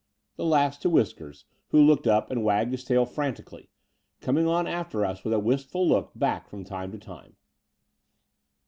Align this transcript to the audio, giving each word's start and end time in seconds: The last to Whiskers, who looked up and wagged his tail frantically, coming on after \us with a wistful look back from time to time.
The 0.35 0.45
last 0.47 0.81
to 0.81 0.89
Whiskers, 0.89 1.45
who 1.67 1.79
looked 1.79 2.07
up 2.07 2.31
and 2.31 2.43
wagged 2.43 2.71
his 2.71 2.83
tail 2.83 3.05
frantically, 3.05 3.69
coming 4.19 4.47
on 4.47 4.65
after 4.65 5.05
\us 5.05 5.23
with 5.23 5.31
a 5.31 5.37
wistful 5.37 5.87
look 5.87 6.11
back 6.15 6.47
from 6.49 6.63
time 6.63 6.91
to 6.93 6.97
time. 6.97 7.35